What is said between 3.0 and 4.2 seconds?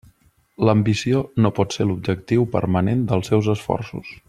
dels seus esforços.